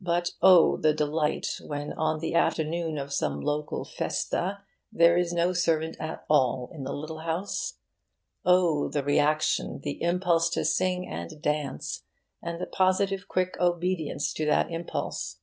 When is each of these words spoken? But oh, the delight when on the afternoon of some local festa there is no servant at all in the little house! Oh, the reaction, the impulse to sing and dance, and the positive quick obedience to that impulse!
But 0.00 0.30
oh, 0.40 0.78
the 0.78 0.94
delight 0.94 1.60
when 1.62 1.92
on 1.92 2.20
the 2.20 2.34
afternoon 2.34 2.96
of 2.96 3.12
some 3.12 3.42
local 3.42 3.84
festa 3.84 4.62
there 4.90 5.18
is 5.18 5.30
no 5.34 5.52
servant 5.52 5.98
at 6.00 6.24
all 6.30 6.70
in 6.72 6.84
the 6.84 6.92
little 6.94 7.18
house! 7.18 7.74
Oh, 8.46 8.88
the 8.88 9.04
reaction, 9.04 9.80
the 9.82 10.00
impulse 10.02 10.48
to 10.54 10.64
sing 10.64 11.06
and 11.06 11.42
dance, 11.42 12.04
and 12.42 12.58
the 12.58 12.66
positive 12.66 13.28
quick 13.28 13.58
obedience 13.60 14.32
to 14.32 14.46
that 14.46 14.70
impulse! 14.70 15.36